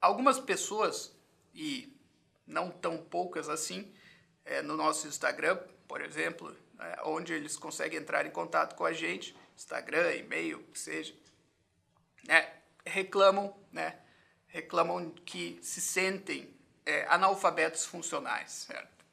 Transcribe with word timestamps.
algumas 0.00 0.38
pessoas, 0.38 1.12
e 1.54 1.96
não 2.46 2.70
tão 2.70 2.98
poucas 2.98 3.48
assim, 3.48 3.92
é, 4.44 4.62
no 4.62 4.76
nosso 4.76 5.06
Instagram, 5.06 5.58
por 5.86 6.00
exemplo, 6.00 6.56
é, 6.78 7.00
onde 7.04 7.32
eles 7.32 7.56
conseguem 7.56 7.98
entrar 7.98 8.26
em 8.26 8.30
contato 8.30 8.74
com 8.74 8.84
a 8.84 8.92
gente, 8.92 9.36
Instagram, 9.56 10.14
e-mail, 10.14 10.62
que 10.72 10.78
seja, 10.78 11.14
né, 12.26 12.52
reclamam, 12.84 13.54
né, 13.70 14.00
reclamam 14.46 15.10
que 15.10 15.58
se 15.62 15.80
sentem 15.80 16.54
é, 16.84 17.06
analfabetos 17.08 17.84
funcionais, 17.84 18.50
certo? 18.50 19.04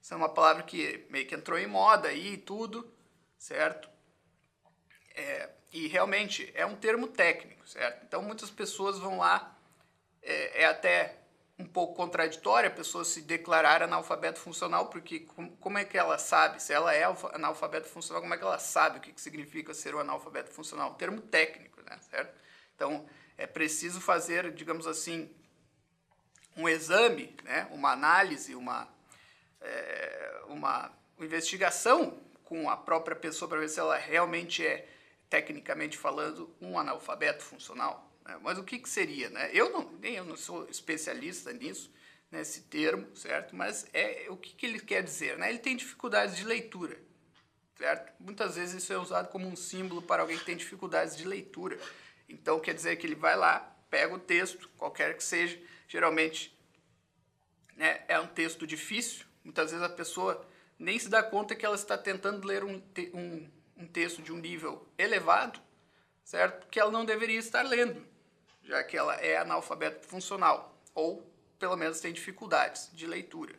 Isso 0.00 0.14
é 0.14 0.16
uma 0.16 0.28
palavra 0.28 0.62
que 0.62 1.06
meio 1.10 1.26
que 1.26 1.34
entrou 1.34 1.58
em 1.58 1.66
moda 1.66 2.08
aí 2.08 2.34
e 2.34 2.38
tudo, 2.38 2.90
certo? 3.38 3.88
É, 5.14 5.50
e 5.72 5.86
realmente 5.86 6.50
é 6.54 6.64
um 6.64 6.76
termo 6.76 7.08
técnico, 7.08 7.68
certo? 7.68 8.04
Então 8.04 8.22
muitas 8.22 8.50
pessoas 8.50 8.98
vão 8.98 9.18
lá, 9.18 9.57
é, 10.28 10.62
é 10.62 10.66
até 10.66 11.16
um 11.58 11.64
pouco 11.64 11.94
contraditório 11.94 12.68
a 12.68 12.72
pessoa 12.72 13.04
se 13.04 13.22
declarar 13.22 13.82
analfabeto 13.82 14.38
funcional, 14.38 14.86
porque 14.86 15.26
como 15.58 15.78
é 15.78 15.84
que 15.84 15.98
ela 15.98 16.16
sabe, 16.18 16.62
se 16.62 16.72
ela 16.72 16.94
é 16.94 17.02
analfabeto 17.32 17.88
funcional, 17.88 18.22
como 18.22 18.32
é 18.32 18.36
que 18.36 18.44
ela 18.44 18.58
sabe 18.58 18.98
o 18.98 19.00
que 19.00 19.20
significa 19.20 19.74
ser 19.74 19.94
um 19.94 19.98
analfabeto 19.98 20.50
funcional? 20.50 20.94
Termo 20.94 21.20
técnico, 21.20 21.80
né, 21.82 21.98
certo? 22.10 22.32
Então, 22.76 23.08
é 23.36 23.46
preciso 23.46 24.00
fazer, 24.00 24.52
digamos 24.52 24.86
assim, 24.86 25.34
um 26.56 26.68
exame, 26.68 27.34
né, 27.42 27.66
uma 27.72 27.90
análise, 27.90 28.54
uma, 28.54 28.88
é, 29.60 30.42
uma 30.46 30.92
investigação 31.18 32.20
com 32.44 32.70
a 32.70 32.76
própria 32.76 33.16
pessoa 33.16 33.48
para 33.48 33.58
ver 33.58 33.68
se 33.68 33.80
ela 33.80 33.96
realmente 33.96 34.64
é, 34.64 34.88
tecnicamente 35.28 35.98
falando, 35.98 36.54
um 36.60 36.78
analfabeto 36.78 37.42
funcional. 37.42 38.07
Né? 38.28 38.38
Mas 38.42 38.58
o 38.58 38.62
que, 38.62 38.78
que 38.78 38.88
seria? 38.88 39.30
Né? 39.30 39.50
Eu 39.54 39.70
não, 39.70 39.90
nem 39.94 40.14
eu 40.14 40.24
não 40.24 40.36
sou 40.36 40.68
especialista 40.68 41.50
nisso, 41.52 41.90
nesse 42.30 42.60
termo, 42.62 43.16
certo? 43.16 43.56
Mas 43.56 43.86
é 43.94 44.26
o 44.28 44.36
que, 44.36 44.54
que 44.54 44.66
ele 44.66 44.78
quer 44.78 45.02
dizer? 45.02 45.38
Né? 45.38 45.48
Ele 45.48 45.58
tem 45.58 45.74
dificuldades 45.74 46.36
de 46.36 46.44
leitura, 46.44 47.00
certo? 47.76 48.12
Muitas 48.20 48.56
vezes 48.56 48.82
isso 48.82 48.92
é 48.92 48.98
usado 48.98 49.28
como 49.30 49.48
um 49.48 49.56
símbolo 49.56 50.02
para 50.02 50.22
alguém 50.22 50.38
que 50.38 50.44
tem 50.44 50.56
dificuldades 50.56 51.16
de 51.16 51.26
leitura. 51.26 51.78
Então 52.28 52.60
quer 52.60 52.74
dizer 52.74 52.96
que 52.96 53.06
ele 53.06 53.14
vai 53.14 53.34
lá, 53.34 53.60
pega 53.88 54.14
o 54.14 54.18
texto, 54.18 54.68
qualquer 54.76 55.16
que 55.16 55.24
seja, 55.24 55.58
geralmente 55.88 56.54
né, 57.74 58.04
é 58.06 58.20
um 58.20 58.26
texto 58.26 58.66
difícil. 58.66 59.24
Muitas 59.42 59.70
vezes 59.70 59.84
a 59.84 59.88
pessoa 59.88 60.46
nem 60.78 60.98
se 60.98 61.08
dá 61.08 61.22
conta 61.22 61.56
que 61.56 61.64
ela 61.64 61.74
está 61.74 61.96
tentando 61.96 62.46
ler 62.46 62.62
um, 62.62 62.82
um, 63.14 63.50
um 63.78 63.86
texto 63.86 64.20
de 64.20 64.30
um 64.30 64.36
nível 64.36 64.86
elevado, 64.98 65.58
certo? 66.22 66.68
Que 66.68 66.78
ela 66.78 66.90
não 66.90 67.06
deveria 67.06 67.38
estar 67.38 67.62
lendo 67.62 68.06
já 68.68 68.84
que 68.84 68.98
ela 68.98 69.14
é 69.14 69.38
analfabeto 69.38 70.06
funcional, 70.06 70.78
ou 70.94 71.26
pelo 71.58 71.74
menos 71.74 72.00
tem 72.00 72.12
dificuldades 72.12 72.90
de 72.92 73.06
leitura. 73.06 73.58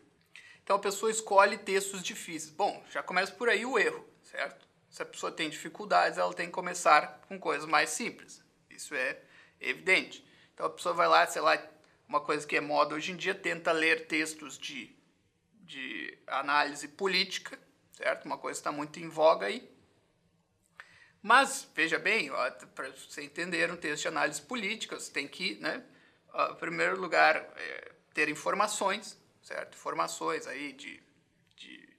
Então 0.64 0.76
a 0.76 0.80
pessoa 0.80 1.10
escolhe 1.10 1.58
textos 1.58 2.04
difíceis. 2.04 2.52
Bom, 2.52 2.84
já 2.92 3.02
começa 3.02 3.32
por 3.32 3.50
aí 3.50 3.66
o 3.66 3.80
erro, 3.80 4.08
certo? 4.22 4.68
Se 4.88 5.02
a 5.02 5.06
pessoa 5.06 5.32
tem 5.32 5.50
dificuldades, 5.50 6.20
ela 6.20 6.32
tem 6.32 6.46
que 6.46 6.52
começar 6.52 7.22
com 7.28 7.40
coisas 7.40 7.68
mais 7.68 7.90
simples. 7.90 8.44
Isso 8.70 8.94
é 8.94 9.20
evidente. 9.60 10.24
Então 10.54 10.68
a 10.68 10.70
pessoa 10.70 10.94
vai 10.94 11.08
lá, 11.08 11.26
sei 11.26 11.42
lá, 11.42 11.60
uma 12.08 12.22
coisa 12.22 12.46
que 12.46 12.56
é 12.56 12.62
moda 12.62 12.94
hoje 12.94 13.12
em 13.12 13.16
dia, 13.16 13.34
tenta 13.34 13.72
ler 13.72 14.06
textos 14.06 14.60
de, 14.60 14.96
de 15.62 16.16
análise 16.28 16.88
política, 16.88 17.58
certo? 17.94 18.26
Uma 18.26 18.38
coisa 18.38 18.60
que 18.60 18.62
está 18.62 18.72
muito 18.72 19.00
em 19.00 19.10
voga 19.10 19.48
aí. 19.48 19.68
Mas, 21.22 21.70
veja 21.76 22.00
bem, 22.00 22.32
para 22.74 22.90
você 22.92 23.24
entender 23.24 23.70
um 23.72 23.76
texto 23.76 24.04
de 24.04 24.08
análise 24.08 24.42
política, 24.42 24.98
você 24.98 25.12
tem 25.12 25.28
que, 25.28 25.56
né, 25.56 25.84
em 26.52 26.56
primeiro 26.56 27.00
lugar, 27.00 27.36
é, 27.36 27.92
ter 28.14 28.30
informações, 28.30 29.18
certo? 29.42 29.76
Informações 29.76 30.48
aí 30.48 30.72
de, 30.72 31.02
de, 31.58 31.90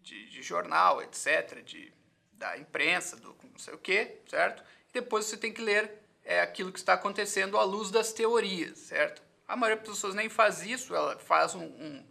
de, 0.00 0.30
de, 0.30 0.42
jornal, 0.42 1.00
etc., 1.02 1.62
de, 1.62 1.92
da 2.32 2.58
imprensa, 2.58 3.16
do 3.16 3.36
não 3.44 3.58
sei 3.58 3.74
o 3.74 3.78
quê, 3.78 4.20
certo? 4.28 4.62
E 4.88 4.92
depois 4.92 5.26
você 5.26 5.36
tem 5.36 5.52
que 5.52 5.62
ler 5.62 6.02
é, 6.24 6.40
aquilo 6.40 6.72
que 6.72 6.78
está 6.78 6.94
acontecendo 6.94 7.56
à 7.56 7.62
luz 7.62 7.90
das 7.90 8.12
teorias, 8.12 8.78
certo? 8.78 9.22
A 9.46 9.56
maioria 9.56 9.82
das 9.82 9.94
pessoas 9.94 10.14
nem 10.14 10.28
faz 10.28 10.62
isso, 10.62 10.94
ela 10.94 11.16
faz 11.18 11.54
um, 11.54 11.64
um, 11.64 12.06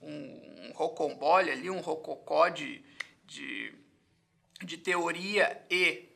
um, 0.00 0.68
um 0.68 0.72
rocambole 0.74 1.50
ali, 1.50 1.68
um 1.68 1.80
rococó 1.80 2.48
de, 2.48 2.84
de 3.26 3.74
de 4.64 4.76
teoria 4.76 5.60
e, 5.70 6.08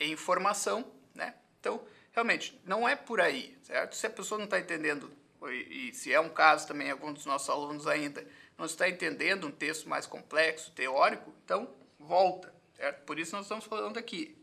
informação, 0.00 0.90
né? 1.14 1.34
Então, 1.60 1.82
realmente, 2.12 2.60
não 2.64 2.88
é 2.88 2.94
por 2.94 3.20
aí, 3.20 3.56
certo? 3.62 3.96
Se 3.96 4.06
a 4.06 4.10
pessoa 4.10 4.38
não 4.38 4.44
está 4.44 4.58
entendendo, 4.58 5.10
e, 5.50 5.92
se 5.94 6.12
é 6.12 6.20
um 6.20 6.28
caso 6.28 6.66
também, 6.66 6.90
algum 6.90 7.12
dos 7.12 7.26
nossos 7.26 7.48
alunos 7.48 7.86
ainda 7.86 8.26
não 8.56 8.66
está 8.66 8.88
entendendo 8.88 9.46
um 9.46 9.52
texto 9.52 9.88
mais 9.88 10.06
complexo, 10.06 10.72
teórico, 10.72 11.32
então 11.44 11.68
volta, 11.98 12.52
certo? 12.74 13.04
Por 13.04 13.18
isso 13.18 13.34
nós 13.34 13.44
estamos 13.44 13.64
falando 13.64 13.98
aqui. 13.98 14.36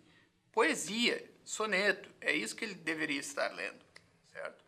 Poesia, 0.52 1.24
soneto, 1.44 2.10
é 2.22 2.34
isso 2.34 2.56
que 2.56 2.64
ele 2.64 2.76
deveria 2.76 3.20
estar 3.20 3.52
lendo, 3.54 3.84
certo? 4.32 4.64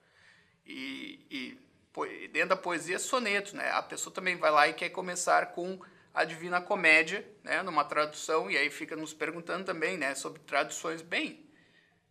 E, 0.66 1.26
e 1.32 1.68
dentro 2.28 2.50
da 2.50 2.58
poesia, 2.58 3.00
soneto, 3.00 3.56
né? 3.56 3.72
A 3.72 3.82
pessoa 3.82 4.14
também 4.14 4.36
vai 4.36 4.52
lá 4.52 4.68
e 4.68 4.74
quer 4.74 4.90
começar 4.90 5.54
com 5.54 5.80
a 6.18 6.26
Divina 6.26 6.60
Comédia, 6.60 7.24
né, 7.44 7.62
numa 7.62 7.86
tradução, 7.86 8.50
e 8.50 8.58
aí 8.58 8.72
fica 8.72 8.96
nos 8.96 9.14
perguntando 9.14 9.64
também 9.64 10.00
né, 10.00 10.16
sobre 10.16 10.40
traduções. 10.40 11.04
Bem, 11.04 11.48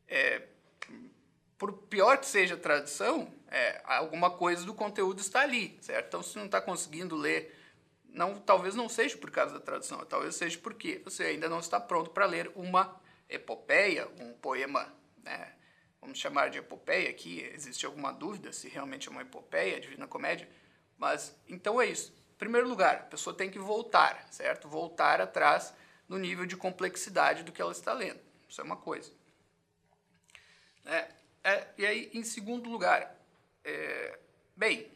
é, 0.06 0.42
por 1.58 1.72
pior 1.72 2.16
que 2.16 2.26
seja 2.26 2.54
a 2.54 2.56
tradução, 2.56 3.34
é, 3.50 3.82
alguma 3.84 4.30
coisa 4.30 4.64
do 4.64 4.72
conteúdo 4.72 5.18
está 5.18 5.40
ali, 5.40 5.76
certo? 5.80 6.06
Então, 6.06 6.22
se 6.22 6.38
não 6.38 6.46
está 6.46 6.60
conseguindo 6.60 7.16
ler, 7.16 7.52
não, 8.08 8.38
talvez 8.38 8.76
não 8.76 8.88
seja 8.88 9.18
por 9.18 9.28
causa 9.28 9.54
da 9.54 9.60
tradução, 9.60 9.98
talvez 10.04 10.36
seja 10.36 10.56
porque 10.60 11.00
você 11.04 11.24
ainda 11.24 11.48
não 11.48 11.58
está 11.58 11.80
pronto 11.80 12.10
para 12.10 12.26
ler 12.26 12.52
uma 12.54 13.00
epopeia, 13.28 14.06
um 14.20 14.34
poema, 14.34 14.86
né? 15.24 15.52
vamos 16.00 16.20
chamar 16.20 16.48
de 16.48 16.58
epopeia 16.58 17.10
aqui, 17.10 17.40
existe 17.52 17.84
alguma 17.84 18.12
dúvida 18.12 18.52
se 18.52 18.68
realmente 18.68 19.08
é 19.08 19.10
uma 19.10 19.22
epopeia, 19.22 19.80
Divina 19.80 20.06
Comédia, 20.06 20.48
mas 20.96 21.36
então 21.48 21.80
é 21.80 21.86
isso. 21.86 22.14
Primeiro 22.38 22.68
lugar, 22.68 22.96
a 22.96 23.04
pessoa 23.04 23.34
tem 23.34 23.50
que 23.50 23.58
voltar, 23.58 24.26
certo? 24.30 24.68
Voltar 24.68 25.20
atrás 25.20 25.72
no 26.08 26.18
nível 26.18 26.46
de 26.46 26.56
complexidade 26.56 27.42
do 27.42 27.52
que 27.52 27.60
ela 27.60 27.72
está 27.72 27.92
lendo. 27.92 28.20
Isso 28.48 28.60
é 28.60 28.64
uma 28.64 28.76
coisa. 28.76 29.10
É, 30.84 31.08
é, 31.42 31.66
e 31.78 31.86
aí, 31.86 32.10
em 32.12 32.22
segundo 32.22 32.68
lugar, 32.68 33.16
é, 33.64 34.18
bem, 34.54 34.90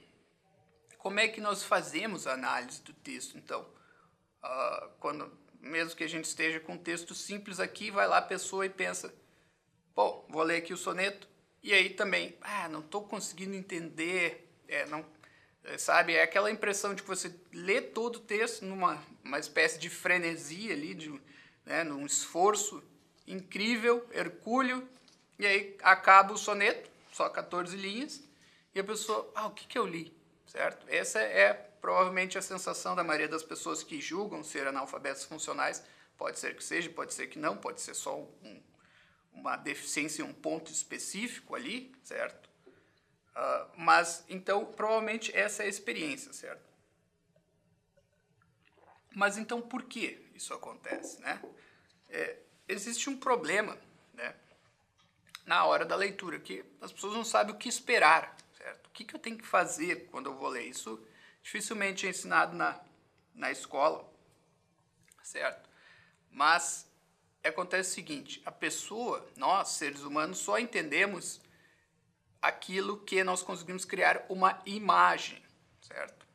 como 0.98 1.18
é 1.18 1.28
que 1.28 1.40
nós 1.40 1.64
fazemos 1.64 2.26
a 2.26 2.34
análise 2.34 2.82
do 2.82 2.92
texto, 2.92 3.36
então? 3.38 3.62
Uh, 4.42 4.88
quando, 5.00 5.32
mesmo 5.60 5.96
que 5.96 6.04
a 6.04 6.08
gente 6.08 6.26
esteja 6.26 6.60
com 6.60 6.74
um 6.74 6.78
texto 6.78 7.14
simples 7.14 7.58
aqui, 7.58 7.90
vai 7.90 8.06
lá 8.06 8.18
a 8.18 8.22
pessoa 8.22 8.66
e 8.66 8.70
pensa, 8.70 9.12
bom, 9.94 10.26
vou 10.28 10.42
ler 10.42 10.58
aqui 10.58 10.72
o 10.72 10.76
soneto, 10.76 11.28
e 11.62 11.72
aí 11.72 11.90
também, 11.90 12.36
ah, 12.40 12.68
não 12.68 12.80
estou 12.80 13.06
conseguindo 13.06 13.54
entender, 13.54 14.50
é, 14.68 14.86
não 14.86 15.04
sabe? 15.78 16.14
É 16.14 16.22
aquela 16.22 16.50
impressão 16.50 16.94
de 16.94 17.02
que 17.02 17.08
você 17.08 17.34
lê 17.52 17.80
todo 17.80 18.16
o 18.16 18.20
texto 18.20 18.64
numa 18.64 19.02
uma 19.24 19.38
espécie 19.38 19.78
de 19.78 19.88
frenesia 19.88 20.72
ali, 20.72 20.94
de, 20.94 21.20
né, 21.64 21.84
num 21.84 22.04
esforço 22.04 22.82
incrível, 23.26 24.06
hercúleo, 24.12 24.88
e 25.38 25.46
aí 25.46 25.76
acaba 25.82 26.32
o 26.32 26.38
soneto, 26.38 26.90
só 27.12 27.28
14 27.28 27.76
linhas, 27.76 28.22
e 28.74 28.80
a 28.80 28.84
pessoa, 28.84 29.30
ah, 29.34 29.46
o 29.46 29.50
que, 29.52 29.66
que 29.66 29.78
eu 29.78 29.86
li? 29.86 30.12
Certo? 30.46 30.84
Essa 30.88 31.20
é 31.20 31.52
provavelmente 31.80 32.36
a 32.36 32.42
sensação 32.42 32.96
da 32.96 33.04
maioria 33.04 33.28
das 33.28 33.42
pessoas 33.42 33.82
que 33.82 34.00
julgam 34.00 34.42
ser 34.42 34.66
analfabetos 34.66 35.24
funcionais. 35.24 35.82
Pode 36.16 36.38
ser 36.38 36.56
que 36.56 36.62
seja, 36.62 36.90
pode 36.90 37.14
ser 37.14 37.28
que 37.28 37.38
não, 37.38 37.56
pode 37.56 37.80
ser 37.80 37.94
só 37.94 38.18
um, 38.18 38.62
uma 39.32 39.56
deficiência 39.56 40.22
em 40.22 40.26
um 40.26 40.32
ponto 40.32 40.70
específico 40.70 41.54
ali, 41.54 41.92
certo? 42.02 42.49
Uh, 43.40 43.70
mas, 43.74 44.22
então, 44.28 44.66
provavelmente 44.66 45.34
essa 45.34 45.62
é 45.62 45.66
a 45.66 45.68
experiência, 45.68 46.30
certo? 46.30 46.62
Mas 49.14 49.38
então, 49.38 49.62
por 49.62 49.84
que 49.84 50.30
isso 50.34 50.52
acontece, 50.52 51.18
né? 51.22 51.42
É, 52.10 52.36
existe 52.68 53.08
um 53.08 53.16
problema, 53.16 53.78
né? 54.12 54.36
Na 55.46 55.64
hora 55.64 55.86
da 55.86 55.96
leitura, 55.96 56.38
que 56.38 56.62
as 56.82 56.92
pessoas 56.92 57.14
não 57.14 57.24
sabem 57.24 57.54
o 57.54 57.58
que 57.58 57.66
esperar, 57.66 58.36
certo? 58.58 58.88
O 58.88 58.90
que, 58.90 59.06
que 59.06 59.16
eu 59.16 59.18
tenho 59.18 59.38
que 59.38 59.46
fazer 59.46 60.08
quando 60.10 60.26
eu 60.26 60.36
vou 60.36 60.50
ler? 60.50 60.66
Isso 60.66 61.02
dificilmente 61.42 62.06
é 62.06 62.10
ensinado 62.10 62.54
na, 62.54 62.78
na 63.34 63.50
escola, 63.50 64.06
certo? 65.22 65.66
Mas 66.30 66.86
acontece 67.42 67.92
o 67.92 67.94
seguinte, 67.94 68.42
a 68.44 68.52
pessoa, 68.52 69.26
nós, 69.34 69.68
seres 69.68 70.02
humanos, 70.02 70.36
só 70.36 70.58
entendemos 70.58 71.40
aquilo 72.40 72.98
que 72.98 73.22
nós 73.22 73.42
conseguimos 73.42 73.84
criar 73.84 74.24
uma 74.28 74.60
imagem, 74.64 75.42
certo? 75.80 76.26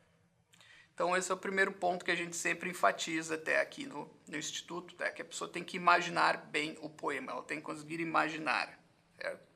Então 0.94 1.14
esse 1.16 1.30
é 1.30 1.34
o 1.34 1.38
primeiro 1.38 1.72
ponto 1.72 2.04
que 2.04 2.10
a 2.10 2.16
gente 2.16 2.34
sempre 2.34 2.70
enfatiza 2.70 3.34
até 3.34 3.60
aqui 3.60 3.84
no, 3.84 4.10
no 4.26 4.36
Instituto, 4.36 4.94
tá? 4.94 5.10
que 5.10 5.20
a 5.20 5.24
pessoa 5.24 5.50
tem 5.50 5.62
que 5.62 5.76
imaginar 5.76 6.38
bem 6.46 6.78
o 6.80 6.88
poema, 6.88 7.32
ela 7.32 7.42
tem 7.42 7.58
que 7.58 7.64
conseguir 7.64 8.00
imaginar, 8.00 8.78
certo? 9.20 9.46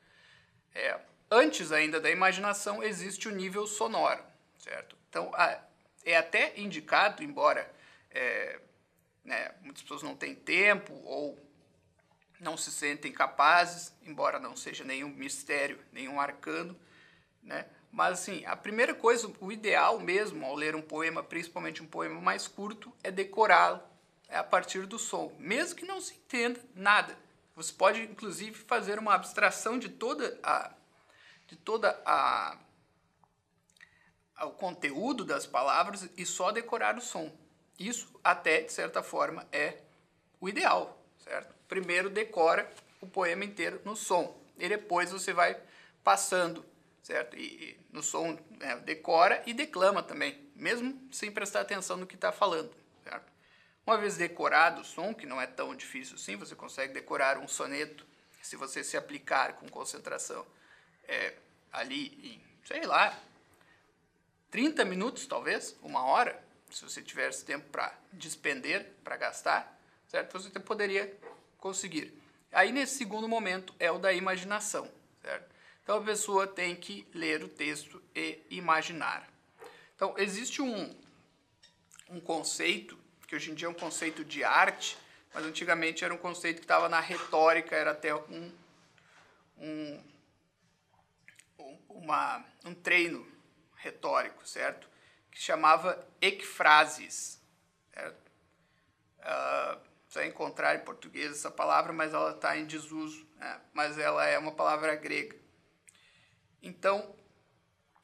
É, 0.74 1.00
antes 1.30 1.72
ainda 1.72 1.98
da 2.00 2.10
imaginação 2.10 2.82
existe 2.82 3.26
o 3.26 3.30
nível 3.30 3.66
sonoro, 3.66 4.22
certo? 4.58 4.96
Então 5.08 5.30
a, 5.34 5.62
é 6.04 6.16
até 6.16 6.58
indicado, 6.60 7.22
embora 7.22 7.72
é, 8.10 8.60
né, 9.24 9.54
muitas 9.62 9.82
pessoas 9.82 10.02
não 10.02 10.16
têm 10.16 10.34
tempo 10.34 10.92
ou 11.04 11.38
não 12.40 12.56
se 12.56 12.70
sentem 12.70 13.12
capazes, 13.12 13.92
embora 14.02 14.38
não 14.38 14.56
seja 14.56 14.82
nenhum 14.82 15.10
mistério, 15.10 15.78
nenhum 15.92 16.18
arcano, 16.18 16.76
né? 17.42 17.66
Mas 17.92 18.20
assim, 18.20 18.44
a 18.46 18.56
primeira 18.56 18.94
coisa, 18.94 19.30
o 19.40 19.52
ideal 19.52 19.98
mesmo 19.98 20.44
ao 20.46 20.54
ler 20.54 20.74
um 20.74 20.82
poema, 20.82 21.22
principalmente 21.22 21.82
um 21.82 21.86
poema 21.86 22.20
mais 22.20 22.46
curto, 22.46 22.92
é 23.02 23.10
decorá-lo 23.10 23.82
é 24.30 24.38
a 24.38 24.44
partir 24.44 24.86
do 24.86 24.96
som, 24.96 25.34
mesmo 25.40 25.74
que 25.74 25.84
não 25.84 26.00
se 26.00 26.14
entenda 26.14 26.60
nada. 26.74 27.18
Você 27.56 27.72
pode 27.72 28.00
inclusive 28.02 28.56
fazer 28.64 28.98
uma 28.98 29.12
abstração 29.12 29.78
de 29.78 29.88
toda 29.88 30.38
a 30.42 30.72
de 31.48 31.56
toda 31.56 32.00
a 32.06 32.56
o 34.42 34.52
conteúdo 34.52 35.24
das 35.24 35.46
palavras 35.46 36.08
e 36.16 36.24
só 36.24 36.52
decorar 36.52 36.96
o 36.96 37.00
som. 37.00 37.30
Isso 37.78 38.08
até 38.22 38.62
de 38.62 38.72
certa 38.72 39.02
forma 39.02 39.46
é 39.50 39.82
o 40.40 40.48
ideal, 40.48 41.04
certo? 41.18 41.59
Primeiro 41.70 42.10
decora 42.10 42.68
o 43.00 43.06
poema 43.06 43.44
inteiro 43.44 43.80
no 43.84 43.94
som 43.94 44.36
e 44.58 44.68
depois 44.68 45.12
você 45.12 45.32
vai 45.32 45.56
passando, 46.02 46.66
certo? 47.00 47.36
E, 47.36 47.44
e 47.44 47.80
no 47.92 48.02
som 48.02 48.36
né, 48.58 48.74
decora 48.84 49.40
e 49.46 49.54
declama 49.54 50.02
também, 50.02 50.50
mesmo 50.56 51.00
sem 51.12 51.30
prestar 51.30 51.60
atenção 51.60 51.96
no 51.96 52.08
que 52.08 52.16
está 52.16 52.32
falando, 52.32 52.74
certo? 53.04 53.32
Uma 53.86 53.96
vez 53.96 54.16
decorado 54.16 54.80
o 54.80 54.84
som, 54.84 55.14
que 55.14 55.26
não 55.26 55.40
é 55.40 55.46
tão 55.46 55.72
difícil 55.76 56.16
assim, 56.16 56.34
você 56.34 56.56
consegue 56.56 56.92
decorar 56.92 57.38
um 57.38 57.46
soneto 57.46 58.04
se 58.42 58.56
você 58.56 58.82
se 58.82 58.96
aplicar 58.96 59.52
com 59.52 59.68
concentração 59.68 60.44
é, 61.06 61.34
ali 61.72 62.08
em, 62.34 62.42
sei 62.66 62.84
lá, 62.84 63.16
30 64.50 64.84
minutos 64.84 65.24
talvez, 65.24 65.76
uma 65.82 66.04
hora, 66.04 66.42
se 66.68 66.82
você 66.82 67.00
tivesse 67.00 67.44
tempo 67.44 67.68
para 67.70 67.96
despender, 68.12 68.92
para 69.04 69.16
gastar, 69.16 69.80
certo? 70.08 70.32
Você 70.32 70.50
poderia 70.58 71.16
conseguir. 71.60 72.12
Aí 72.52 72.72
nesse 72.72 72.96
segundo 72.96 73.28
momento 73.28 73.74
é 73.78 73.90
o 73.90 73.98
da 73.98 74.12
imaginação, 74.12 74.90
certo? 75.22 75.50
Então 75.82 75.98
a 75.98 76.02
pessoa 76.02 76.46
tem 76.46 76.74
que 76.74 77.06
ler 77.14 77.42
o 77.44 77.48
texto 77.48 78.02
e 78.14 78.40
imaginar. 78.50 79.28
Então 79.94 80.14
existe 80.16 80.62
um, 80.62 80.94
um 82.08 82.20
conceito 82.20 82.98
que 83.26 83.36
hoje 83.36 83.52
em 83.52 83.54
dia 83.54 83.68
é 83.68 83.70
um 83.70 83.74
conceito 83.74 84.24
de 84.24 84.42
arte, 84.42 84.98
mas 85.32 85.44
antigamente 85.44 86.04
era 86.04 86.12
um 86.12 86.18
conceito 86.18 86.56
que 86.56 86.64
estava 86.64 86.88
na 86.88 86.98
retórica, 86.98 87.76
era 87.76 87.92
até 87.92 88.12
um, 88.12 88.52
um, 89.56 90.02
uma, 91.88 92.44
um 92.64 92.74
treino 92.74 93.24
retórico, 93.76 94.46
certo? 94.46 94.88
Que 95.30 95.40
chamava 95.40 96.04
ekphrases. 96.20 97.40
Certo? 97.94 98.30
Uh, 99.20 99.89
você 100.10 100.18
vai 100.18 100.28
encontrar 100.28 100.74
em 100.74 100.80
português 100.80 101.30
essa 101.30 101.52
palavra, 101.52 101.92
mas 101.92 102.12
ela 102.12 102.32
está 102.32 102.56
em 102.56 102.66
desuso, 102.66 103.24
né? 103.36 103.60
mas 103.72 103.96
ela 103.96 104.26
é 104.26 104.36
uma 104.36 104.50
palavra 104.50 104.96
grega. 104.96 105.36
Então, 106.60 107.14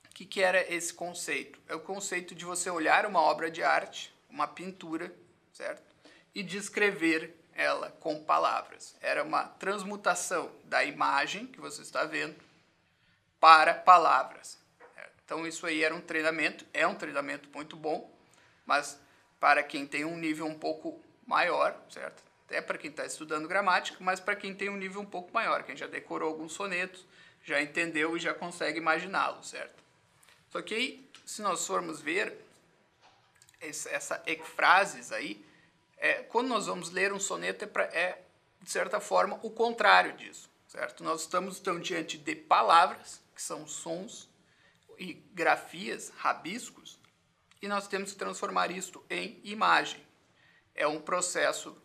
o 0.05 0.15
que, 0.15 0.25
que 0.25 0.41
era 0.41 0.73
esse 0.73 0.95
conceito? 0.95 1.61
É 1.67 1.75
o 1.75 1.81
conceito 1.81 2.33
de 2.33 2.45
você 2.45 2.71
olhar 2.71 3.07
uma 3.07 3.21
obra 3.21 3.51
de 3.51 3.61
arte, 3.61 4.15
uma 4.31 4.47
pintura, 4.47 5.13
certo? 5.53 5.83
E 6.33 6.45
descrever 6.45 7.35
ela 7.53 7.91
com 7.99 8.23
palavras. 8.23 8.95
Era 9.01 9.25
uma 9.25 9.43
transmutação 9.43 10.53
da 10.63 10.85
imagem 10.85 11.45
que 11.49 11.61
você 11.61 11.83
está 11.83 12.05
vendo 12.05 12.37
para 13.41 13.75
palavras. 13.75 14.61
Então 15.25 15.45
isso 15.45 15.67
aí 15.67 15.83
era 15.83 15.93
um 15.93 16.01
treinamento, 16.01 16.65
é 16.73 16.87
um 16.87 16.95
treinamento 16.95 17.49
muito 17.53 17.75
bom, 17.75 18.17
mas 18.65 18.97
para 19.41 19.61
quem 19.65 19.85
tem 19.85 20.05
um 20.05 20.17
nível 20.17 20.47
um 20.47 20.57
pouco 20.57 21.05
maior, 21.27 21.77
certo? 21.91 22.23
Até 22.47 22.61
para 22.61 22.79
quem 22.79 22.91
está 22.91 23.05
estudando 23.05 23.49
gramática, 23.49 23.99
mas 24.01 24.21
para 24.21 24.37
quem 24.37 24.55
tem 24.55 24.71
um 24.71 24.77
nível 24.77 25.01
um 25.01 25.07
pouco 25.07 25.33
maior, 25.35 25.65
quem 25.65 25.77
já 25.77 25.87
decorou 25.87 26.29
alguns 26.29 26.53
sonetos, 26.53 27.05
já 27.43 27.61
entendeu 27.61 28.17
e 28.17 28.21
já 28.21 28.33
consegue 28.33 28.79
imaginá-lo, 28.79 29.43
certo? 29.43 29.83
Só 30.51 30.63
que 30.63 30.75
aí, 30.75 31.11
se 31.25 31.43
nós 31.43 31.67
formos 31.67 32.01
ver, 32.01 32.41
essa 33.61 34.23
ekphrases 34.27 35.13
aí, 35.13 35.45
é, 35.97 36.23
quando 36.23 36.49
nós 36.49 36.67
vamos 36.67 36.91
ler 36.91 37.13
um 37.13 37.19
soneto 37.19 37.65
é, 37.65 37.67
pra, 37.67 37.85
é, 37.85 38.23
de 38.61 38.71
certa 38.71 39.01
forma, 39.01 39.39
o 39.43 39.51
contrário 39.51 40.13
disso, 40.13 40.49
certo? 40.69 41.03
Nós 41.03 41.23
estamos 41.23 41.59
então 41.59 41.81
diante 41.81 42.19
de 42.19 42.35
palavras, 42.35 43.21
que 43.35 43.43
são 43.43 43.67
sons 43.67 44.29
e 44.99 45.15
grafias, 45.35 46.13
rabiscos, 46.17 46.99
e 47.61 47.69
nós 47.69 47.89
temos 47.89 48.13
que 48.13 48.19
transformar 48.19 48.71
isto 48.71 49.05
em 49.11 49.41
imagem. 49.45 50.05
É 50.77 50.87
um 50.87 51.01
processo 51.01 51.77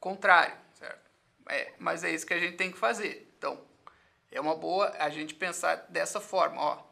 contrário, 0.00 0.56
certo? 0.74 1.10
É, 1.48 1.72
mas 1.78 2.02
é 2.02 2.10
isso 2.10 2.26
que 2.26 2.34
a 2.34 2.38
gente 2.40 2.56
tem 2.56 2.72
que 2.72 2.78
fazer. 2.78 3.32
Então, 3.38 3.60
é 4.32 4.40
uma 4.40 4.56
boa 4.56 4.94
a 4.98 5.08
gente 5.10 5.34
pensar 5.34 5.76
dessa 5.88 6.20
forma, 6.20 6.60
ó 6.60 6.88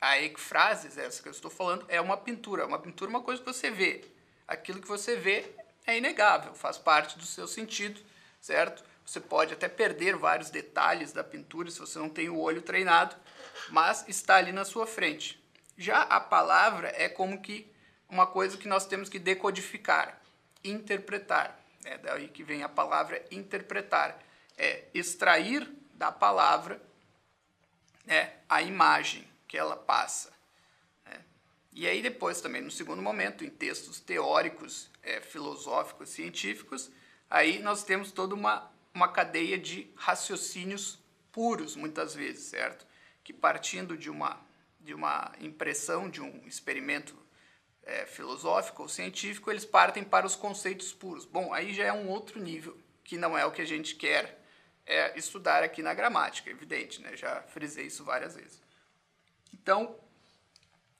a 0.00 0.20
ekphrases, 0.20 0.96
essa 0.96 1.22
que 1.22 1.28
eu 1.28 1.32
estou 1.32 1.50
falando, 1.50 1.84
é 1.88 2.00
uma 2.00 2.16
pintura. 2.16 2.66
Uma 2.66 2.78
pintura 2.78 3.10
é 3.10 3.14
uma 3.14 3.22
coisa 3.22 3.42
que 3.42 3.52
você 3.52 3.70
vê. 3.70 4.04
Aquilo 4.46 4.80
que 4.80 4.88
você 4.88 5.16
vê 5.16 5.44
é 5.86 5.98
inegável, 5.98 6.54
faz 6.54 6.78
parte 6.78 7.18
do 7.18 7.26
seu 7.26 7.46
sentido, 7.46 8.00
certo? 8.40 8.84
Você 9.04 9.20
pode 9.20 9.54
até 9.54 9.68
perder 9.68 10.16
vários 10.16 10.50
detalhes 10.50 11.12
da 11.12 11.24
pintura 11.24 11.70
se 11.70 11.80
você 11.80 11.98
não 11.98 12.08
tem 12.08 12.28
o 12.28 12.38
olho 12.38 12.62
treinado, 12.62 13.16
mas 13.70 14.06
está 14.08 14.36
ali 14.36 14.52
na 14.52 14.64
sua 14.64 14.86
frente. 14.86 15.42
Já 15.76 16.02
a 16.02 16.20
palavra 16.20 16.92
é 16.96 17.08
como 17.08 17.40
que 17.40 17.70
uma 18.08 18.26
coisa 18.26 18.56
que 18.56 18.68
nós 18.68 18.86
temos 18.86 19.08
que 19.08 19.18
decodificar, 19.18 20.20
interpretar. 20.62 21.58
É 21.84 21.96
daí 21.98 22.28
que 22.28 22.42
vem 22.42 22.62
a 22.62 22.68
palavra 22.68 23.24
interpretar. 23.30 24.18
É 24.56 24.84
extrair 24.92 25.70
da 25.94 26.10
palavra 26.12 26.80
né, 28.04 28.32
a 28.48 28.62
imagem 28.62 29.28
que 29.46 29.56
ela 29.56 29.76
passa. 29.76 30.32
Né? 31.04 31.20
E 31.72 31.86
aí 31.86 32.02
depois 32.02 32.40
também, 32.40 32.62
no 32.62 32.70
segundo 32.70 33.02
momento, 33.02 33.44
em 33.44 33.50
textos 33.50 34.00
teóricos, 34.00 34.90
é, 35.02 35.20
filosóficos, 35.20 36.10
científicos, 36.10 36.90
aí 37.30 37.60
nós 37.60 37.84
temos 37.84 38.12
toda 38.12 38.34
uma, 38.34 38.70
uma 38.94 39.08
cadeia 39.08 39.58
de 39.58 39.90
raciocínios 39.96 40.98
puros, 41.32 41.76
muitas 41.76 42.14
vezes, 42.14 42.44
certo? 42.44 42.86
Que 43.22 43.32
partindo 43.32 43.96
de 43.96 44.10
uma, 44.10 44.40
de 44.80 44.94
uma 44.94 45.32
impressão, 45.40 46.08
de 46.08 46.20
um 46.20 46.42
experimento 46.46 47.16
é, 47.88 48.04
filosófico 48.04 48.82
ou 48.82 48.88
científico, 48.88 49.50
eles 49.50 49.64
partem 49.64 50.04
para 50.04 50.26
os 50.26 50.36
conceitos 50.36 50.92
puros. 50.92 51.24
Bom, 51.24 51.54
aí 51.54 51.72
já 51.72 51.84
é 51.84 51.92
um 51.92 52.08
outro 52.08 52.38
nível, 52.38 52.76
que 53.02 53.16
não 53.16 53.36
é 53.36 53.46
o 53.46 53.50
que 53.50 53.62
a 53.62 53.66
gente 53.66 53.96
quer 53.96 54.38
é, 54.84 55.18
estudar 55.18 55.62
aqui 55.62 55.82
na 55.82 55.94
gramática, 55.94 56.50
evidente, 56.50 57.00
né? 57.00 57.16
Já 57.16 57.42
frisei 57.44 57.86
isso 57.86 58.04
várias 58.04 58.36
vezes. 58.36 58.60
Então, 59.54 59.96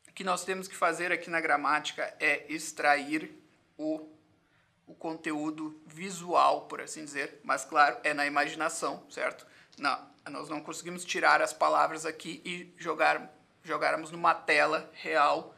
o 0.09 0.13
que 0.15 0.25
nós 0.25 0.47
temos 0.47 0.67
que 0.67 0.75
fazer 0.75 1.13
aqui 1.13 1.29
na 1.29 1.43
gramática 1.43 2.15
é 2.19 2.51
extrair 2.51 3.39
o, 3.77 4.09
o 4.87 4.95
conteúdo 4.95 5.79
visual, 5.87 6.63
por 6.69 6.81
assim 6.81 7.05
dizer, 7.05 7.39
mas 7.45 7.67
claro, 7.67 7.99
é 8.03 8.15
na 8.15 8.25
imaginação, 8.25 9.07
certo? 9.11 9.47
Não, 9.77 10.11
nós 10.31 10.49
não 10.49 10.63
conseguimos 10.63 11.05
tirar 11.05 11.43
as 11.43 11.53
palavras 11.53 12.07
aqui 12.07 12.41
e 12.47 12.75
jogar, 12.79 13.31
jogarmos 13.63 14.11
numa 14.11 14.35
tela 14.35 14.91
real, 14.95 15.55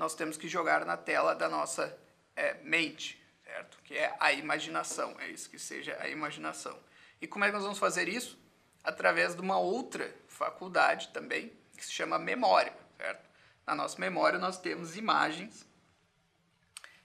nós 0.00 0.14
temos 0.14 0.38
que 0.38 0.48
jogar 0.48 0.86
na 0.86 0.96
tela 0.96 1.34
da 1.34 1.46
nossa 1.46 1.94
é, 2.34 2.54
mente, 2.62 3.22
certo? 3.44 3.78
Que 3.84 3.98
é 3.98 4.16
a 4.18 4.32
imaginação, 4.32 5.14
é 5.20 5.28
isso 5.28 5.50
que 5.50 5.58
seja 5.58 5.94
a 6.00 6.08
imaginação. 6.08 6.74
E 7.20 7.26
como 7.26 7.44
é 7.44 7.48
que 7.48 7.52
nós 7.52 7.64
vamos 7.64 7.78
fazer 7.78 8.08
isso? 8.08 8.38
Através 8.82 9.34
de 9.34 9.42
uma 9.42 9.58
outra 9.58 10.10
faculdade 10.26 11.08
também, 11.08 11.52
que 11.76 11.84
se 11.84 11.92
chama 11.92 12.18
memória, 12.18 12.72
certo? 12.96 13.28
Na 13.66 13.74
nossa 13.74 14.00
memória 14.00 14.38
nós 14.38 14.58
temos 14.58 14.96
imagens 14.96 15.66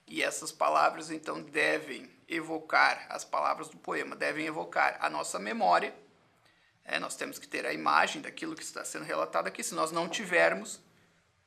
e 0.06 0.22
essas 0.22 0.50
palavras 0.50 1.10
então 1.10 1.42
devem 1.42 2.10
evocar, 2.26 3.06
as 3.10 3.26
palavras 3.26 3.68
do 3.68 3.76
poema 3.76 4.16
devem 4.16 4.46
evocar 4.46 4.96
a 5.02 5.10
nossa 5.10 5.38
memória. 5.38 5.94
É, 6.82 6.98
nós 6.98 7.14
temos 7.14 7.38
que 7.38 7.46
ter 7.46 7.66
a 7.66 7.74
imagem 7.74 8.22
daquilo 8.22 8.56
que 8.56 8.62
está 8.62 8.82
sendo 8.86 9.04
relatado 9.04 9.48
aqui. 9.48 9.62
Se 9.62 9.74
nós 9.74 9.92
não 9.92 10.08
tivermos, 10.08 10.80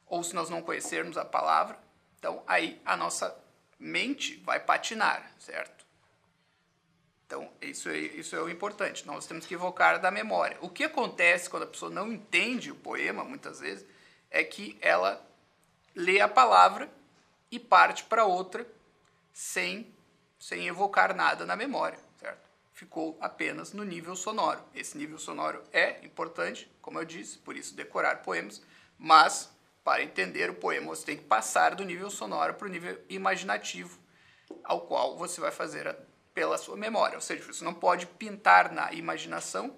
ou 0.09 0.23
se 0.23 0.35
nós 0.35 0.49
não 0.49 0.61
conhecermos 0.61 1.17
a 1.17 1.23
palavra, 1.23 1.77
então 2.17 2.43
aí 2.47 2.81
a 2.83 2.97
nossa 2.97 3.33
mente 3.79 4.37
vai 4.45 4.59
patinar, 4.59 5.31
certo? 5.39 5.85
Então, 7.25 7.49
isso 7.61 7.87
é, 7.89 7.97
isso 7.97 8.35
é 8.35 8.41
o 8.41 8.49
importante. 8.49 9.05
Nós 9.05 9.27
temos 9.27 9.45
que 9.45 9.53
evocar 9.53 10.01
da 10.01 10.09
memória. 10.09 10.57
O 10.61 10.69
que 10.69 10.83
acontece 10.83 11.47
quando 11.47 11.63
a 11.63 11.67
pessoa 11.67 11.91
não 11.91 12.11
entende 12.11 12.71
o 12.71 12.75
poema, 12.75 13.23
muitas 13.23 13.59
vezes, 13.59 13.85
é 14.31 14.43
que 14.43 14.75
ela 14.81 15.23
lê 15.95 16.19
a 16.19 16.27
palavra 16.27 16.89
e 17.51 17.59
parte 17.59 18.03
para 18.05 18.25
outra 18.25 18.67
sem, 19.31 19.93
sem 20.39 20.67
evocar 20.67 21.15
nada 21.15 21.45
na 21.45 21.55
memória, 21.55 21.99
certo? 22.19 22.49
ficou 22.79 23.17
apenas 23.19 23.73
no 23.73 23.83
nível 23.83 24.15
sonoro. 24.15 24.63
Esse 24.73 24.97
nível 24.97 25.19
sonoro 25.19 25.61
é 25.73 26.03
importante, 26.05 26.71
como 26.81 26.97
eu 26.97 27.03
disse, 27.03 27.37
por 27.37 27.57
isso 27.57 27.75
decorar 27.75 28.23
poemas, 28.23 28.61
mas 28.97 29.51
para 29.83 30.03
entender 30.03 30.49
o 30.49 30.55
poema 30.55 30.87
você 30.87 31.05
tem 31.05 31.17
que 31.17 31.23
passar 31.23 31.75
do 31.75 31.83
nível 31.83 32.09
sonoro 32.09 32.53
para 32.53 32.67
o 32.67 32.71
nível 32.71 32.99
imaginativo, 33.09 33.99
ao 34.63 34.81
qual 34.81 35.17
você 35.17 35.39
vai 35.39 35.51
fazer 35.51 35.87
a, 35.87 35.95
pela 36.33 36.57
sua 36.57 36.77
memória. 36.77 37.15
Ou 37.15 37.21
seja, 37.21 37.43
você 37.43 37.63
não 37.63 37.73
pode 37.73 38.05
pintar 38.05 38.71
na 38.71 38.93
imaginação, 38.93 39.75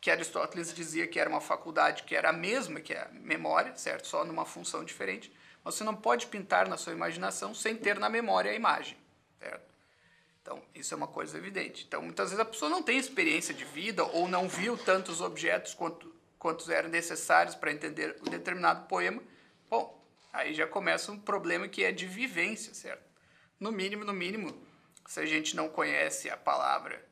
que 0.00 0.10
Aristóteles 0.10 0.74
dizia 0.74 1.06
que 1.06 1.18
era 1.18 1.30
uma 1.30 1.40
faculdade 1.40 2.02
que 2.02 2.14
era 2.14 2.28
a 2.28 2.32
mesma 2.32 2.78
que 2.78 2.92
a 2.92 3.08
memória, 3.12 3.74
certo? 3.74 4.06
Só 4.06 4.22
numa 4.24 4.44
função 4.44 4.84
diferente. 4.84 5.32
Você 5.64 5.82
não 5.82 5.96
pode 5.96 6.26
pintar 6.26 6.68
na 6.68 6.76
sua 6.76 6.92
imaginação 6.92 7.54
sem 7.54 7.74
ter 7.74 7.98
na 7.98 8.10
memória 8.10 8.50
a 8.50 8.54
imagem, 8.54 8.98
certo? 9.40 9.74
Então, 10.42 10.62
isso 10.74 10.92
é 10.92 10.96
uma 10.98 11.06
coisa 11.06 11.38
evidente. 11.38 11.86
Então, 11.88 12.02
muitas 12.02 12.28
vezes 12.28 12.38
a 12.38 12.44
pessoa 12.44 12.70
não 12.70 12.82
tem 12.82 12.98
experiência 12.98 13.54
de 13.54 13.64
vida 13.64 14.04
ou 14.04 14.28
não 14.28 14.46
viu 14.46 14.76
tantos 14.76 15.22
objetos 15.22 15.72
quanto, 15.72 16.13
quantos 16.44 16.68
eram 16.68 16.90
necessários 16.90 17.54
para 17.54 17.72
entender 17.72 18.18
um 18.20 18.28
determinado 18.28 18.86
poema. 18.86 19.22
Bom, 19.70 20.06
aí 20.30 20.52
já 20.52 20.66
começa 20.66 21.10
um 21.10 21.18
problema 21.18 21.66
que 21.66 21.82
é 21.82 21.90
de 21.90 22.06
vivência, 22.06 22.74
certo? 22.74 23.02
No 23.58 23.72
mínimo, 23.72 24.04
no 24.04 24.12
mínimo, 24.12 24.62
se 25.06 25.20
a 25.20 25.24
gente 25.24 25.56
não 25.56 25.70
conhece 25.70 26.28
a 26.28 26.36
palavra 26.36 27.02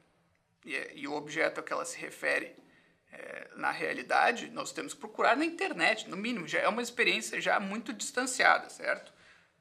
e, 0.67 0.77
e 0.97 1.09
o 1.09 1.15
objeto 1.15 1.61
a 1.61 1.62
que 1.62 1.73
ela 1.73 1.87
se 1.87 1.99
refere 1.99 2.55
é, 3.11 3.49
na 3.57 3.71
realidade, 3.71 4.51
nós 4.51 4.71
temos 4.71 4.93
que 4.93 5.01
procurar 5.01 5.35
na 5.35 5.47
internet, 5.47 6.11
no 6.11 6.17
mínimo, 6.19 6.47
já 6.47 6.59
é 6.59 6.69
uma 6.69 6.83
experiência 6.83 7.41
já 7.41 7.59
muito 7.59 7.91
distanciada, 7.95 8.69
certo? 8.69 9.15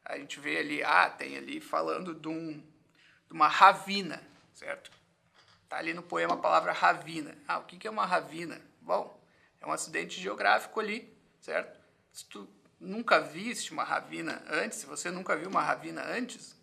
A 0.03 0.17
gente 0.17 0.37
vê 0.37 0.57
ali, 0.57 0.83
ah, 0.83 1.09
tem 1.09 1.37
ali 1.37 1.61
falando 1.61 2.13
de 2.13 2.27
um 2.27 2.57
de 2.57 3.33
uma 3.33 3.47
ravina, 3.47 4.21
certo? 4.53 4.91
Tá 5.69 5.77
ali 5.77 5.93
no 5.93 6.03
poema 6.03 6.33
a 6.33 6.37
palavra 6.37 6.73
ravina. 6.73 7.37
Ah, 7.47 7.59
o 7.59 7.63
que 7.63 7.87
é 7.87 7.89
uma 7.89 8.05
ravina? 8.05 8.61
Bom, 8.81 9.20
é 9.61 9.67
um 9.67 9.71
acidente 9.71 10.19
geográfico 10.19 10.79
ali, 10.79 11.15
certo? 11.39 11.79
Se 12.11 12.25
tu 12.25 12.49
nunca 12.79 13.19
viste 13.19 13.71
uma 13.71 13.83
ravina 13.83 14.41
antes, 14.49 14.79
se 14.79 14.85
você 14.85 15.11
nunca 15.11 15.37
viu 15.37 15.49
uma 15.49 15.61
ravina 15.61 16.03
antes, 16.03 16.59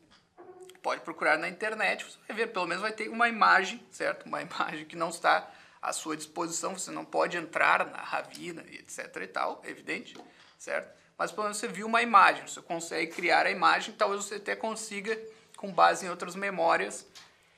pode 0.82 1.00
procurar 1.02 1.38
na 1.38 1.48
internet, 1.48 2.04
você 2.04 2.18
vai 2.26 2.36
ver, 2.36 2.48
pelo 2.48 2.66
menos 2.66 2.82
vai 2.82 2.92
ter 2.92 3.08
uma 3.08 3.28
imagem, 3.28 3.80
certo? 3.90 4.26
Uma 4.26 4.42
imagem 4.42 4.84
que 4.84 4.96
não 4.96 5.10
está 5.10 5.48
à 5.80 5.92
sua 5.92 6.16
disposição, 6.16 6.76
você 6.76 6.90
não 6.90 7.04
pode 7.04 7.36
entrar 7.36 7.86
na 7.86 7.98
ravina, 7.98 8.62
etc 8.68 9.16
e 9.22 9.26
tal, 9.28 9.62
é 9.64 9.70
evidente, 9.70 10.16
certo? 10.58 10.98
Mas 11.16 11.30
pelo 11.30 11.44
menos 11.44 11.58
você 11.58 11.68
viu 11.68 11.86
uma 11.86 12.02
imagem, 12.02 12.46
você 12.46 12.60
consegue 12.60 13.12
criar 13.12 13.46
a 13.46 13.50
imagem, 13.50 13.94
talvez 13.94 14.24
você 14.24 14.36
até 14.36 14.56
consiga 14.56 15.18
com 15.56 15.72
base 15.72 16.06
em 16.06 16.10
outras 16.10 16.34
memórias, 16.34 17.06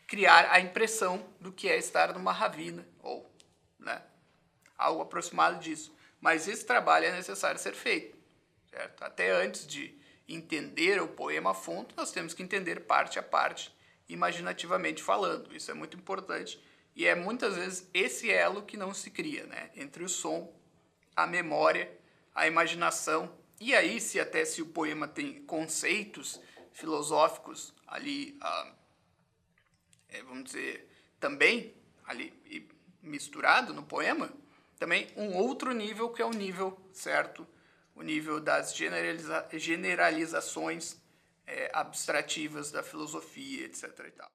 criar 0.07 0.51
a 0.51 0.61
impressão 0.61 1.25
do 1.39 1.53
que 1.53 1.69
é 1.69 1.77
estar 1.77 2.13
numa 2.13 2.33
ravina, 2.33 2.87
ou 3.03 3.31
né, 3.79 4.03
algo 4.81 5.03
aproximado 5.03 5.61
disso. 5.61 5.95
Mas 6.21 6.49
esse 6.49 6.65
trabalho 6.65 7.07
é 7.07 7.13
necessário 7.13 7.61
ser 7.61 7.75
feito. 7.75 8.17
Certo? 8.71 9.03
Até 9.03 9.31
antes 9.31 9.67
de 9.67 9.99
entender 10.29 11.01
o 11.03 11.09
poema 11.09 11.51
a 11.51 11.55
fundo, 11.55 11.95
nós 11.97 12.13
temos 12.13 12.33
que 12.33 12.43
entender 12.43 12.81
parte 12.81 13.19
a 13.19 13.23
parte, 13.23 13.75
imaginativamente 14.09 15.03
falando. 15.03 15.55
Isso 15.55 15.71
é 15.71 15.75
muito 15.75 15.97
importante 15.97 16.63
e 16.95 17.07
é 17.07 17.15
muitas 17.15 17.57
vezes 17.57 17.89
esse 17.95 18.31
elo 18.31 18.63
que 18.63 18.77
não 18.77 18.93
se 18.93 19.11
cria, 19.11 19.45
né? 19.47 19.71
Entre 19.77 20.05
o 20.05 20.09
som, 20.09 20.53
a 21.17 21.27
memória, 21.27 21.91
a 22.35 22.47
imaginação. 22.47 23.33
E 23.59 23.75
aí, 23.75 24.01
se 24.01 24.19
até 24.19 24.45
se 24.45 24.63
o 24.63 24.67
poema 24.67 25.07
tem 25.07 25.43
conceitos 25.45 26.41
filosóficos 26.73 27.75
ali, 27.87 28.37
ah, 28.41 28.73
é, 30.09 30.23
vamos 30.23 30.45
dizer, 30.45 30.89
também 31.19 31.75
ali 32.05 32.33
misturado 33.03 33.73
no 33.73 33.83
poema, 33.83 34.31
também 34.81 35.07
um 35.15 35.37
outro 35.37 35.73
nível 35.75 36.09
que 36.09 36.23
é 36.23 36.25
o 36.25 36.31
nível 36.31 36.77
certo, 36.91 37.47
o 37.95 38.03
nível 38.03 38.41
das 38.41 38.75
generaliza 38.75 39.47
generalizações 39.53 40.97
é, 41.47 41.71
abstrativas 41.75 42.73
da 42.73 42.83
filosofia, 42.83 43.67
etc. 43.67 43.85
E 44.09 44.11
tal. 44.13 44.29